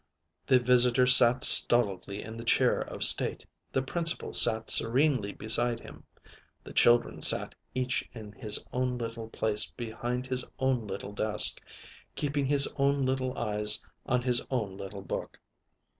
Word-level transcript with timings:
The 0.47 0.59
visitor 0.59 1.05
sat 1.05 1.43
stolidly 1.43 2.23
in 2.23 2.35
the 2.37 2.43
chair 2.43 2.79
of 2.79 3.03
state, 3.03 3.45
the 3.71 3.83
Principal 3.83 4.33
sat 4.33 4.67
serenely 4.71 5.31
beside 5.31 5.79
him, 5.81 6.05
the 6.63 6.73
children 6.73 7.21
sat 7.21 7.53
each 7.75 8.09
in 8.11 8.31
his 8.31 8.65
own 8.73 8.97
little 8.97 9.29
place, 9.29 9.67
behind 9.67 10.25
his 10.25 10.43
own 10.57 10.87
little 10.87 11.13
desk, 11.13 11.61
keeping 12.15 12.47
his 12.47 12.67
own 12.77 13.05
little 13.05 13.37
eyes 13.37 13.79
on 14.07 14.23
his 14.23 14.41
own 14.49 14.75
little 14.75 15.03
book. 15.03 15.39